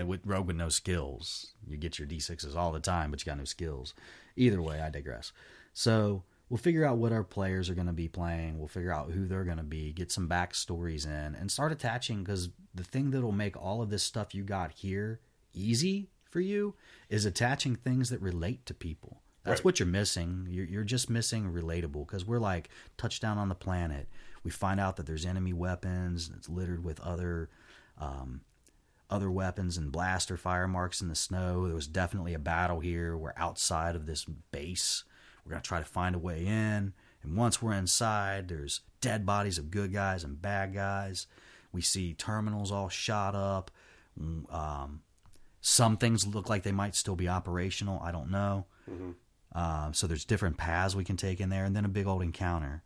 [0.00, 3.26] uh, with rogue with no skills, you get your d6s all the time, but you
[3.30, 3.94] got no skills.
[4.36, 5.32] Either way, I digress.
[5.72, 8.58] So we'll figure out what our players are going to be playing.
[8.58, 12.22] We'll figure out who they're going to be, get some backstories in, and start attaching.
[12.22, 15.20] Because the thing that'll make all of this stuff you got here
[15.54, 16.74] easy for you
[17.08, 19.22] is attaching things that relate to people.
[19.44, 19.64] That's right.
[19.64, 20.46] what you're missing.
[20.50, 24.08] You're, you're just missing relatable because we're like touchdown on the planet.
[24.42, 26.30] We find out that there's enemy weapons.
[26.36, 27.50] It's littered with other
[27.98, 28.42] um,
[29.10, 31.66] other weapons and blaster fire marks in the snow.
[31.66, 33.16] There was definitely a battle here.
[33.16, 35.04] We're outside of this base.
[35.44, 36.92] We're going to try to find a way in.
[37.22, 41.26] And once we're inside, there's dead bodies of good guys and bad guys.
[41.72, 43.70] We see terminals all shot up.
[44.18, 45.02] Um,
[45.60, 48.00] some things look like they might still be operational.
[48.02, 48.66] I don't know.
[48.90, 49.10] Mm-hmm.
[49.54, 52.22] Uh, so there's different paths we can take in there, and then a big old
[52.22, 52.82] encounter.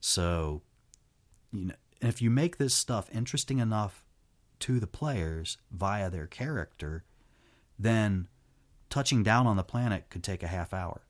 [0.00, 0.62] So,
[1.56, 4.04] you know, if you make this stuff interesting enough
[4.60, 7.04] to the players via their character,
[7.78, 8.28] then
[8.90, 11.02] touching down on the planet could take a half hour.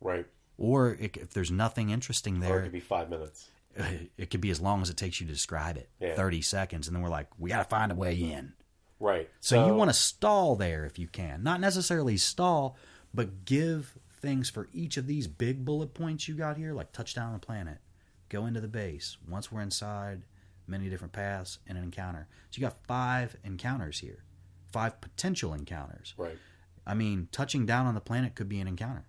[0.00, 0.26] Right.
[0.58, 3.48] Or it, if there's nothing interesting there, or it could be five minutes.
[4.16, 6.14] It could be as long as it takes you to describe it, yeah.
[6.14, 8.52] thirty seconds, and then we're like, we got to find a way in.
[9.00, 9.28] Right.
[9.40, 12.76] So, so you want to stall there if you can, not necessarily stall,
[13.12, 17.26] but give things for each of these big bullet points you got here, like touchdown
[17.26, 17.78] on the planet,
[18.28, 19.16] go into the base.
[19.28, 20.22] Once we're inside,
[20.66, 22.26] many different paths, and an encounter.
[22.50, 24.24] So you got five encounters here,
[24.72, 26.14] five potential encounters.
[26.16, 26.38] Right.
[26.86, 29.06] I mean, touching down on the planet could be an encounter.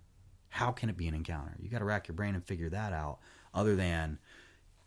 [0.48, 1.54] How can it be an encounter?
[1.60, 3.18] You got to rack your brain and figure that out.
[3.52, 4.18] Other than,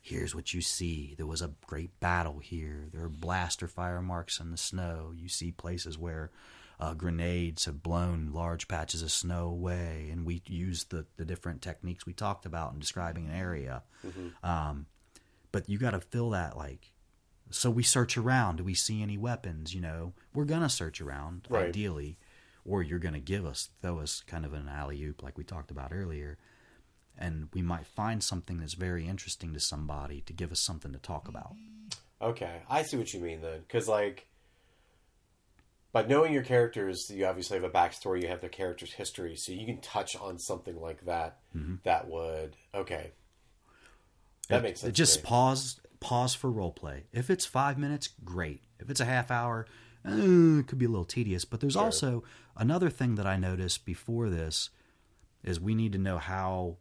[0.01, 1.13] here's what you see.
[1.17, 2.87] There was a great battle here.
[2.91, 5.11] There are blaster fire marks in the snow.
[5.15, 6.31] You see places where
[6.79, 11.61] uh, grenades have blown large patches of snow away, and we use the, the different
[11.61, 13.83] techniques we talked about in describing an area.
[14.05, 14.45] Mm-hmm.
[14.49, 14.85] Um,
[15.51, 16.91] but you got to fill that like
[17.51, 21.47] so we search around do we see any weapons you know we're gonna search around
[21.49, 21.67] right.
[21.69, 22.17] ideally
[22.65, 25.71] or you're gonna give us throw us kind of an alley oop like we talked
[25.71, 26.37] about earlier
[27.17, 30.99] and we might find something that's very interesting to somebody to give us something to
[30.99, 31.53] talk about
[32.21, 34.27] okay i see what you mean then because like
[35.91, 39.51] by knowing your characters you obviously have a backstory you have their character's history so
[39.51, 41.75] you can touch on something like that mm-hmm.
[41.83, 43.11] that would okay
[44.49, 44.95] that makes sense.
[44.95, 47.05] Just pause pause for role play.
[47.13, 48.63] If it's five minutes, great.
[48.79, 49.65] If it's a half hour,
[50.05, 51.45] eh, it could be a little tedious.
[51.45, 51.83] But there's sure.
[51.83, 52.23] also
[52.57, 54.69] another thing that I noticed before this
[55.43, 56.77] is we need to know how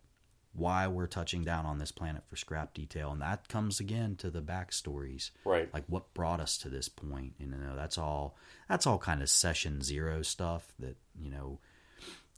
[0.58, 4.30] why we're touching down on this planet for scrap detail and that comes again to
[4.30, 8.36] the backstories right like what brought us to this point you know that's all
[8.68, 11.58] that's all kind of session zero stuff that you know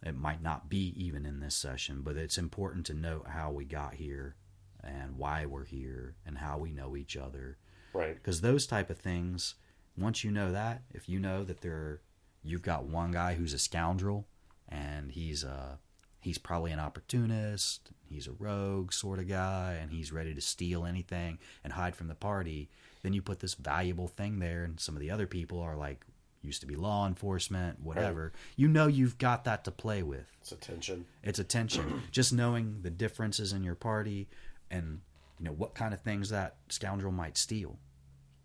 [0.04, 3.64] it might not be even in this session but it's important to note how we
[3.64, 4.36] got here
[4.82, 7.58] and why we're here and how we know each other.
[7.92, 8.14] Right.
[8.14, 9.54] Because those type of things,
[9.96, 12.00] once you know that, if you know that there,
[12.42, 14.26] you've got one guy who's a scoundrel,
[14.68, 15.78] and he's a
[16.20, 20.84] he's probably an opportunist, he's a rogue sort of guy, and he's ready to steal
[20.84, 22.68] anything and hide from the party.
[23.02, 26.04] Then you put this valuable thing there, and some of the other people are like
[26.42, 28.24] used to be law enforcement, whatever.
[28.24, 28.32] Right.
[28.56, 30.26] You know you've got that to play with.
[30.40, 31.06] It's attention.
[31.22, 32.02] It's attention.
[32.10, 34.28] Just knowing the differences in your party,
[34.70, 35.00] and
[35.38, 37.78] you know what kind of things that scoundrel might steal.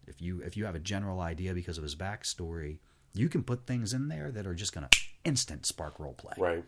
[0.08, 2.78] If you if you have a general idea because of his backstory,
[3.14, 6.34] you can put things in there that are just going to instant spark role play.
[6.38, 6.64] Right.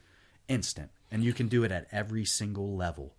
[0.47, 3.15] Instant, and you can do it at every single level.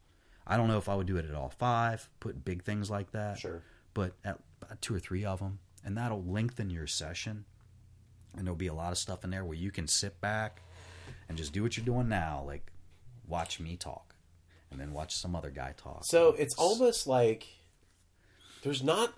[0.47, 3.13] I don't know if I would do it at all five, put big things like
[3.13, 3.39] that.
[3.39, 3.63] Sure.
[3.93, 7.45] But at uh, two or three of them, and that'll lengthen your session.
[8.37, 10.63] And there'll be a lot of stuff in there where you can sit back
[11.29, 12.71] and just do what you're doing now, like
[13.27, 14.15] watch me talk
[14.71, 16.05] and then watch some other guy talk.
[16.05, 17.47] So it's almost like
[18.63, 19.13] there's not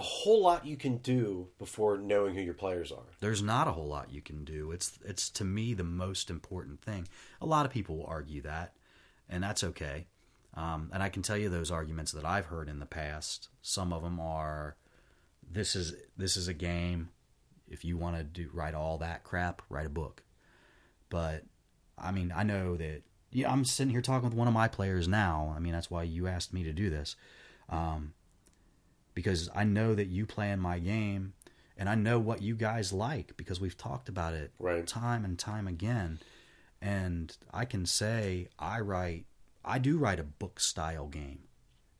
[0.00, 3.04] a whole lot you can do before knowing who your players are.
[3.20, 4.70] There's not a whole lot you can do.
[4.72, 7.06] It's it's to me the most important thing.
[7.42, 8.72] A lot of people will argue that,
[9.28, 10.06] and that's okay.
[10.54, 13.50] Um, and I can tell you those arguments that I've heard in the past.
[13.60, 14.76] Some of them are,
[15.48, 17.10] this is this is a game.
[17.68, 20.22] If you want to do write all that crap, write a book.
[21.10, 21.44] but
[21.98, 25.06] I mean, I know that yeah, I'm sitting here talking with one of my players
[25.06, 25.52] now.
[25.54, 27.16] I mean, that's why you asked me to do this.
[27.68, 28.14] Um,
[29.14, 31.34] because I know that you play in my game
[31.76, 34.86] and I know what you guys like because we've talked about it right.
[34.86, 36.18] time and time again.
[36.82, 39.24] And I can say I write
[39.64, 41.40] I do write a book style game.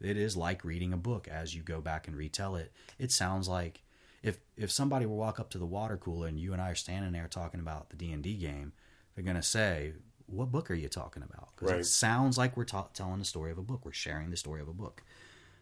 [0.00, 2.72] It is like reading a book as you go back and retell it.
[2.98, 3.82] It sounds like
[4.22, 6.74] if if somebody will walk up to the water cooler and you and I are
[6.74, 8.72] standing there talking about the D and D game,
[9.14, 9.94] they're gonna say,
[10.26, 11.80] "What book are you talking about?" Because right.
[11.80, 13.84] it sounds like we're ta- telling the story of a book.
[13.84, 15.02] We're sharing the story of a book,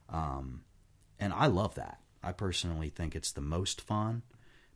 [0.09, 0.63] um,
[1.19, 2.01] and I love that.
[2.23, 4.23] I personally think it's the most fun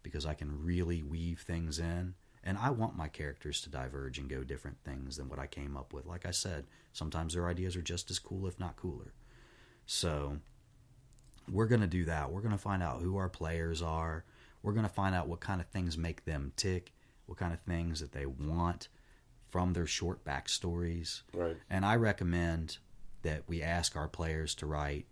[0.02, 4.28] because I can really weave things in, and I want my characters to diverge and
[4.28, 6.06] go different things than what I came up with.
[6.06, 9.12] Like I said, sometimes their ideas are just as cool, if not cooler.
[9.86, 10.38] So
[11.50, 12.30] we're going to do that.
[12.30, 14.24] We're going to find out who our players are.
[14.62, 16.92] We're going to find out what kind of things make them tick,
[17.26, 18.88] what kind of things that they want
[19.50, 21.22] from their short backstories.
[21.32, 21.56] Right.
[21.68, 22.78] And I recommend
[23.22, 25.06] that we ask our players to write.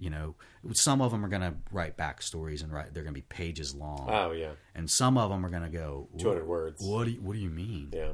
[0.00, 0.34] You know,
[0.72, 2.94] some of them are going to write backstories and write.
[2.94, 4.08] They're going to be pages long.
[4.10, 4.52] Oh yeah.
[4.74, 6.82] And some of them are going to go two hundred words.
[6.82, 7.90] What do you, What do you mean?
[7.92, 8.12] Yeah.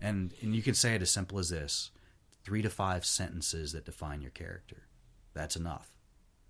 [0.00, 1.90] And and you can say it as simple as this:
[2.42, 4.88] three to five sentences that define your character.
[5.34, 5.90] That's enough.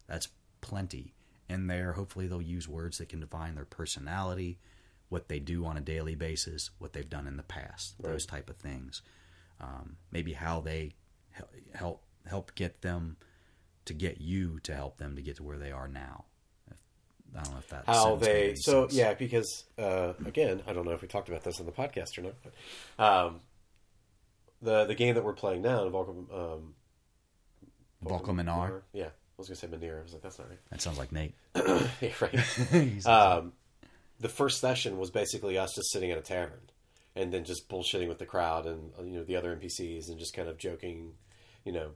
[0.06, 0.28] That's
[0.60, 1.14] plenty.
[1.48, 4.58] In there, hopefully, they'll use words that can define their personality,
[5.08, 8.12] what they do on a daily basis, what they've done in the past, right.
[8.12, 9.02] those type of things.
[9.60, 10.94] Um, maybe how they
[11.74, 13.16] help help get them
[13.86, 16.24] to get you to help them to get to where they are now.
[17.34, 18.94] I don't know if that how they so sense.
[18.94, 22.16] yeah because uh, again I don't know if we talked about this on the podcast
[22.16, 23.40] or not but um,
[24.62, 26.74] the the game that we're playing now Vulcan um,
[28.00, 28.38] Vulcan
[28.94, 29.98] yeah I was gonna say Manir.
[29.98, 30.58] I was like, that's not right.
[30.70, 31.34] That sounds like Nate.
[31.54, 33.06] yeah, right.
[33.06, 33.52] um,
[34.18, 36.70] the first session was basically us just sitting at a tavern,
[37.14, 40.34] and then just bullshitting with the crowd and you know the other NPCs, and just
[40.34, 41.12] kind of joking,
[41.66, 41.90] you know,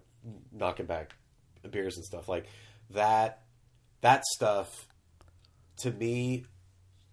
[0.53, 1.15] knocking back
[1.69, 2.47] beers and stuff like
[2.91, 3.43] that.
[4.01, 4.89] That stuff,
[5.79, 6.47] to me,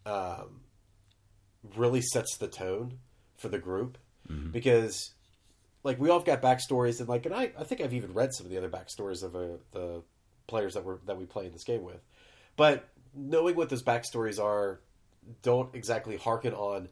[0.05, 0.61] um,
[1.75, 2.99] really sets the tone
[3.35, 3.97] for the group
[4.29, 4.51] mm-hmm.
[4.51, 5.13] because
[5.83, 8.45] like we all got backstories and like and I, I think I've even read some
[8.45, 10.01] of the other backstories of uh, the
[10.47, 12.01] players that we that we play in this game with.
[12.55, 14.79] But knowing what those backstories are,
[15.41, 16.89] don't exactly harken on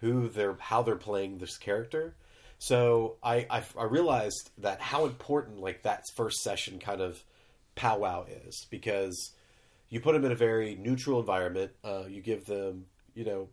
[0.00, 2.16] who they're how they're playing this character.
[2.64, 7.20] So I, I, I realized that how important like that first session kind of
[7.74, 9.32] powwow is because
[9.88, 11.72] you put them in a very neutral environment.
[11.82, 12.84] Uh, you give them
[13.16, 13.48] you know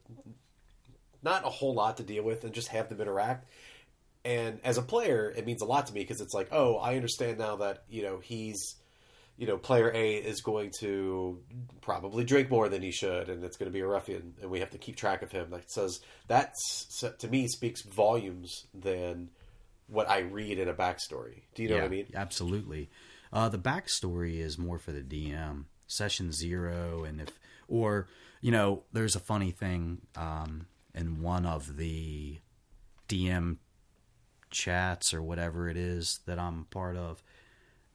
[1.23, 3.49] not a whole lot to deal with and just have them interact.
[4.25, 6.95] And as a player, it means a lot to me because it's like, oh, I
[6.95, 8.75] understand now that you know he's
[9.39, 11.39] you know, player A is going to
[11.79, 14.59] probably drink more than he should, and it's going to be a ruffian, and we
[14.59, 15.49] have to keep track of him.
[15.51, 16.53] That says that
[17.19, 19.29] to me speaks volumes than
[19.87, 21.43] what I read in a backstory.
[21.55, 22.07] Do you know yeah, what I mean?
[22.13, 22.89] Absolutely.
[23.31, 25.63] Uh, the backstory is more for the DM.
[25.87, 28.09] Session zero, and if or
[28.41, 32.37] you know, there's a funny thing um, in one of the
[33.07, 33.57] DM
[34.51, 37.23] chats or whatever it is that I'm part of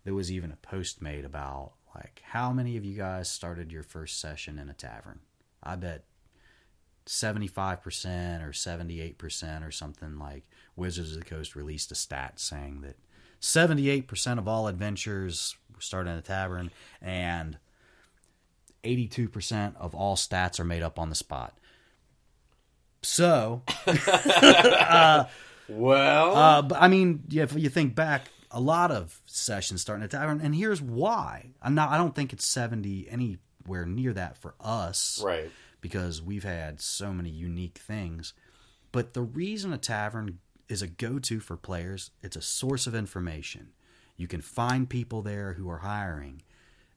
[0.05, 3.83] there was even a post made about like how many of you guys started your
[3.83, 5.21] first session in a tavern.
[5.63, 6.05] I bet
[7.07, 10.45] 75% or 78% or something like
[10.77, 12.97] Wizards of the Coast released a stat saying that
[13.41, 16.71] 78% of all adventures start in a tavern
[17.03, 17.59] and
[18.83, 21.57] 82% of all stats are made up on the spot.
[23.03, 25.25] So, uh,
[25.69, 30.13] well, uh, but I mean, if you think back, a lot of sessions starting at
[30.13, 31.51] tavern, and here's why.
[31.61, 31.91] I'm not.
[31.91, 35.51] I don't think it's seventy anywhere near that for us, right?
[35.81, 38.33] Because we've had so many unique things.
[38.93, 40.39] But the reason a tavern
[40.69, 43.73] is a go-to for players, it's a source of information.
[44.17, 46.43] You can find people there who are hiring.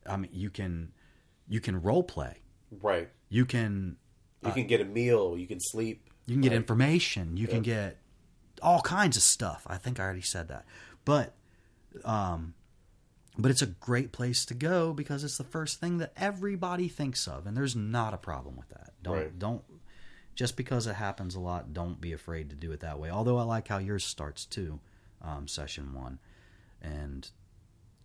[0.07, 0.93] I mean, you can
[1.49, 2.37] you can role play,
[2.81, 3.09] right?
[3.29, 3.97] You can
[4.43, 5.35] you uh, can get a meal.
[5.37, 6.07] You can sleep.
[6.27, 7.35] You can get information.
[7.35, 7.97] You can get
[8.61, 9.63] all kinds of stuff.
[9.65, 10.65] I think I already said that.
[11.03, 11.33] But
[12.05, 12.53] um,
[13.37, 17.27] but it's a great place to go because it's the first thing that everybody thinks
[17.27, 18.93] of, and there's not a problem with that.
[19.03, 19.39] Don't right.
[19.39, 19.63] don't
[20.35, 23.09] just because it happens a lot, don't be afraid to do it that way.
[23.09, 24.79] Although I like how yours starts too,
[25.21, 26.19] um, session one,
[26.81, 27.29] and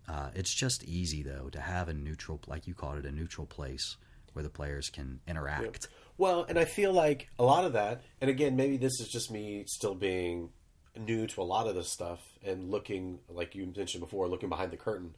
[0.08, 3.46] uh, it's just easy though to have a neutral, like you called it, a neutral
[3.46, 3.96] place
[4.32, 5.88] where the players can interact.
[5.90, 5.96] Yeah.
[6.18, 9.30] Well, and I feel like a lot of that, and again, maybe this is just
[9.30, 10.50] me still being
[10.98, 14.70] new to a lot of this stuff and looking like you mentioned before looking behind
[14.70, 15.14] the curtain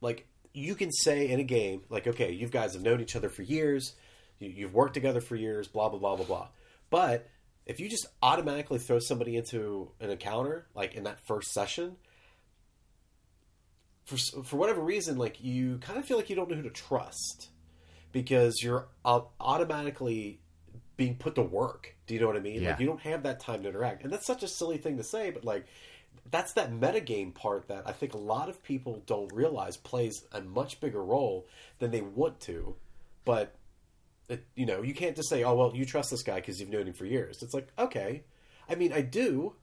[0.00, 3.28] like you can say in a game like okay you guys have known each other
[3.28, 3.94] for years
[4.38, 6.48] you, have worked together for years blah blah blah blah blah.
[6.90, 7.28] But
[7.64, 11.96] if you just automatically throw somebody into an encounter, like in that first session,
[14.04, 16.70] for for whatever reason, like you kind of feel like you don't know who to
[16.70, 17.48] trust
[18.12, 20.40] because you're automatically
[20.96, 21.94] being put to work.
[22.06, 22.62] Do you know what I mean?
[22.62, 22.70] Yeah.
[22.70, 25.04] Like you don't have that time to interact, and that's such a silly thing to
[25.04, 25.66] say, but like
[26.30, 30.40] that's that metagame part that I think a lot of people don't realize plays a
[30.40, 31.46] much bigger role
[31.78, 32.76] than they want to.
[33.24, 33.54] But
[34.28, 36.70] it, you know, you can't just say, "Oh well, you trust this guy because you've
[36.70, 38.24] known him for years." It's like, okay,
[38.68, 39.54] I mean, I do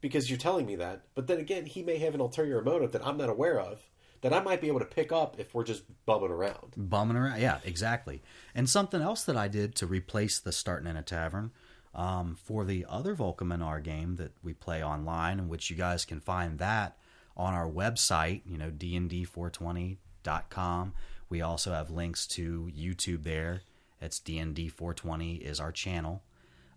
[0.00, 3.06] because you're telling me that, but then again, he may have an ulterior motive that
[3.06, 3.82] I'm not aware of
[4.20, 6.74] that I might be able to pick up if we're just bumming around.
[6.76, 8.22] Bumming around, yeah, exactly.
[8.54, 11.52] And something else that I did to replace the starting in a tavern
[11.94, 16.20] um, for the other Volkeminar game that we play online, in which you guys can
[16.20, 16.98] find that
[17.36, 20.92] on our website, you know, dnd420.com.
[21.30, 23.62] We also have links to YouTube there.
[24.00, 26.22] It's DND420 is our channel.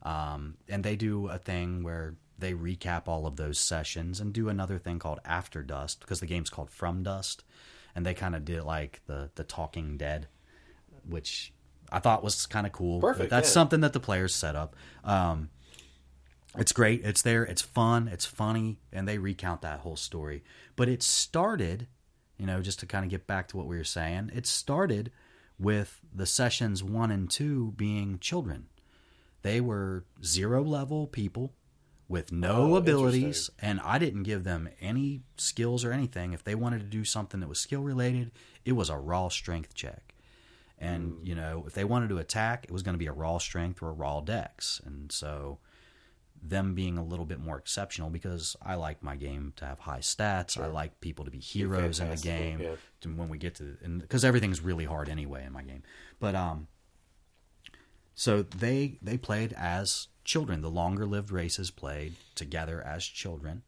[0.03, 4.49] Um, and they do a thing where they recap all of those sessions and do
[4.49, 7.43] another thing called After Dust because the game's called From Dust.
[7.95, 10.27] And they kind of did like the, the Talking Dead,
[11.07, 11.53] which
[11.91, 13.01] I thought was kind of cool.
[13.01, 13.29] Perfect.
[13.29, 13.53] That's yeah.
[13.53, 14.75] something that the players set up.
[15.03, 15.49] Um,
[16.57, 17.03] it's great.
[17.05, 17.43] It's there.
[17.43, 18.07] It's fun.
[18.07, 20.43] It's funny, and they recount that whole story.
[20.75, 21.87] But it started,
[22.37, 24.31] you know, just to kind of get back to what we were saying.
[24.33, 25.11] It started
[25.59, 28.67] with the sessions one and two being children.
[29.43, 31.53] They were zero level people
[32.11, 36.33] with no oh, abilities, and I didn't give them any skills or anything.
[36.33, 38.31] If they wanted to do something that was skill related,
[38.65, 40.13] it was a raw strength check.
[40.77, 43.37] And you know, if they wanted to attack, it was going to be a raw
[43.37, 44.81] strength or a raw dex.
[44.83, 45.59] And so,
[46.43, 49.99] them being a little bit more exceptional because I like my game to have high
[49.99, 50.51] stats.
[50.51, 50.65] Sure.
[50.65, 52.59] I like people to be heroes in the game.
[52.59, 53.11] Yeah.
[53.15, 55.83] When we get to because everything's really hard anyway in my game.
[56.19, 56.67] But um,
[58.15, 60.61] so they they played as children.
[60.61, 63.63] The longer lived races played together as children,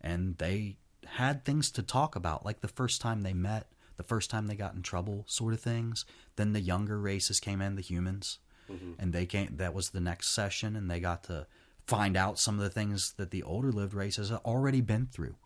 [0.00, 2.44] and they had things to talk about.
[2.44, 5.60] Like the first time they met, the first time they got in trouble, sort of
[5.60, 6.04] things.
[6.34, 8.92] Then the younger races came in, the humans, mm-hmm.
[8.98, 9.56] and they came.
[9.56, 11.46] That was the next session, and they got to
[11.86, 15.36] find out some of the things that the older lived races had already been through,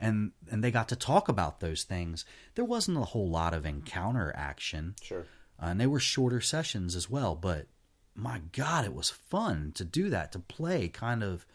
[0.00, 2.24] and and they got to talk about those things.
[2.56, 5.26] There wasn't a whole lot of encounter action, sure,
[5.62, 7.36] uh, and they were shorter sessions as well.
[7.36, 7.68] But
[8.14, 11.46] my God, it was fun to do that to play kind of.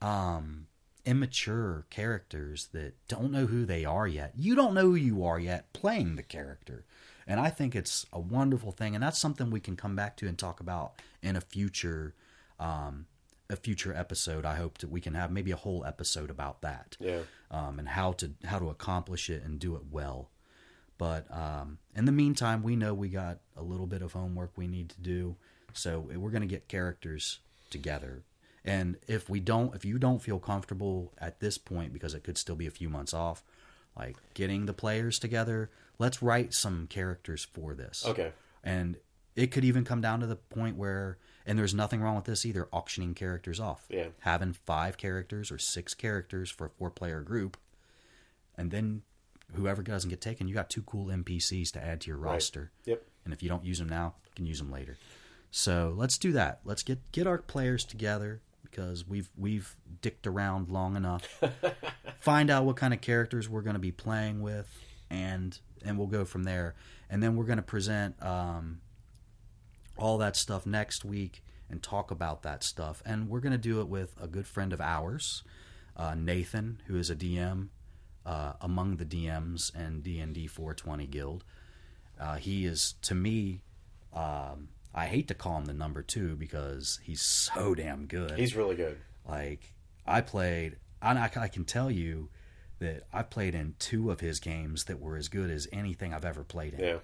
[0.00, 0.66] Um,
[1.04, 4.32] immature characters that don't know who they are yet.
[4.36, 6.84] You don't know who you are yet playing the character.
[7.26, 10.28] And I think it's a wonderful thing, and that's something we can come back to
[10.28, 12.14] and talk about in a future,
[12.58, 13.06] um,
[13.48, 14.44] a future episode.
[14.44, 17.88] I hope that we can have maybe a whole episode about that, yeah, um, and
[17.88, 20.30] how to how to accomplish it and do it well.
[20.98, 24.66] But um, in the meantime, we know we got a little bit of homework we
[24.66, 25.36] need to do,
[25.74, 28.22] so eh, we're going to get characters together
[28.64, 32.38] and if we don't, if you don't feel comfortable at this point, because it could
[32.38, 33.42] still be a few months off,
[33.96, 38.04] like getting the players together, let's write some characters for this.
[38.06, 38.32] Okay.
[38.62, 38.96] And
[39.34, 42.46] it could even come down to the point where, and there's nothing wrong with this
[42.46, 43.84] either, auctioning characters off.
[43.88, 44.06] Yeah.
[44.20, 47.56] Having five characters or six characters for a four player group.
[48.56, 49.02] And then
[49.54, 52.34] whoever doesn't get taken, you got two cool NPCs to add to your right.
[52.34, 52.70] roster.
[52.84, 53.02] Yep.
[53.24, 54.98] And if you don't use them now, you can use them later.
[55.54, 56.60] So let's do that.
[56.64, 61.28] Let's get get our players together because we've we've dicked around long enough.
[62.20, 64.66] Find out what kind of characters we're going to be playing with,
[65.10, 66.74] and and we'll go from there.
[67.10, 68.80] And then we're going to present um,
[69.98, 73.02] all that stuff next week and talk about that stuff.
[73.04, 75.42] And we're going to do it with a good friend of ours,
[75.98, 77.68] uh, Nathan, who is a DM
[78.24, 81.44] uh, among the DMs and D and D 420 Guild.
[82.18, 83.60] Uh, he is to me.
[84.14, 88.38] Um, I hate to call him the number two because he's so damn good.
[88.38, 88.98] He's really good.
[89.26, 89.74] Like
[90.06, 92.28] I played, I, I can tell you
[92.78, 96.24] that I played in two of his games that were as good as anything I've
[96.24, 96.80] ever played in.
[96.80, 96.98] Yeah.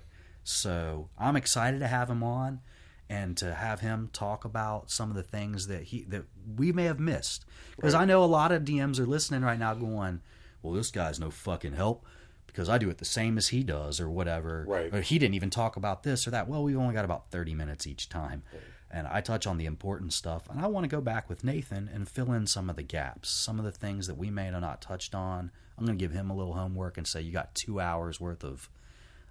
[0.45, 2.61] So I'm excited to have him on
[3.09, 6.25] and to have him talk about some of the things that he that
[6.57, 7.45] we may have missed
[7.77, 8.03] because right.
[8.03, 10.21] I know a lot of DMs are listening right now going,
[10.63, 12.05] "Well, this guy's no fucking help."
[12.49, 14.65] Because I do it the same as he does or whatever.
[14.67, 14.93] Right.
[14.93, 16.49] Or he didn't even talk about this or that.
[16.49, 18.43] Well, we've only got about 30 minutes each time.
[18.53, 18.63] Right.
[18.91, 20.49] And I touch on the important stuff.
[20.51, 23.29] And I want to go back with Nathan and fill in some of the gaps,
[23.29, 25.51] some of the things that we may have not touched on.
[25.77, 28.43] I'm going to give him a little homework and say, you got two hours worth
[28.43, 28.69] of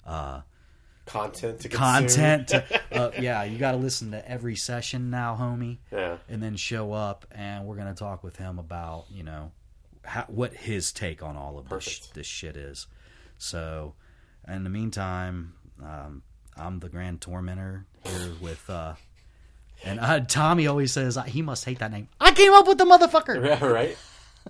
[0.06, 0.42] uh,
[1.08, 2.50] content to content.
[2.50, 5.80] to, uh, yeah, you got to listen to every session now, homie.
[5.92, 6.18] Yeah.
[6.30, 9.52] And then show up, and we're going to talk with him about, you know,
[10.06, 12.88] how, what his take on all of this, this shit is.
[13.38, 13.94] So,
[14.48, 16.24] in the meantime, um,
[16.56, 18.96] I'm the Grand Tormentor here with uh,
[19.84, 22.08] And uh, Tommy always says he must hate that name.
[22.20, 23.44] I came up with the motherfucker.
[23.46, 23.98] Yeah, right.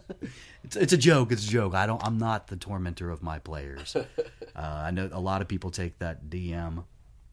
[0.64, 1.32] it's, it's a joke.
[1.32, 1.74] It's a joke.
[1.74, 2.04] I don't.
[2.06, 3.96] I'm not the tormentor of my players.
[3.96, 4.06] uh,
[4.56, 6.86] I know a lot of people take that DM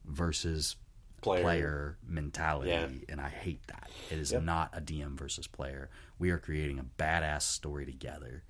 [0.04, 0.76] versus
[1.20, 2.88] player, player mentality, yeah.
[3.08, 3.90] and I hate that.
[4.10, 4.42] It is yep.
[4.42, 5.90] not a DM versus player.
[6.18, 8.44] We are creating a badass story together.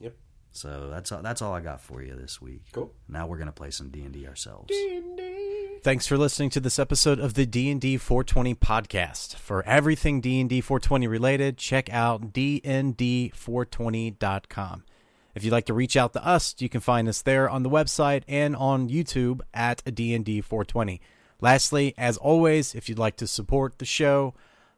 [0.00, 0.14] Yep.
[0.54, 2.62] So that's all, that's all I got for you this week.
[2.72, 2.92] Cool.
[3.08, 4.68] Now we're gonna play some D and D ourselves.
[4.68, 5.80] D&D.
[5.82, 9.34] Thanks for listening to this episode of the D and D 420 podcast.
[9.34, 14.84] For everything D and D 420 related, check out dnd420.com.
[15.34, 17.70] If you'd like to reach out to us, you can find us there on the
[17.70, 21.00] website and on YouTube at D&D 420.
[21.40, 24.34] Lastly, as always, if you'd like to support the show,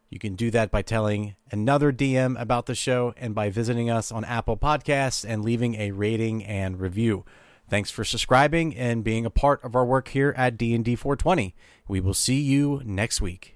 [0.09, 4.13] you can do that by telling another DM about the show and by visiting us
[4.13, 7.25] on Apple Podcasts and leaving a rating and review.
[7.69, 11.55] Thanks for subscribing and being a part of our work here at D&D 420.
[11.89, 13.56] We will see you next week.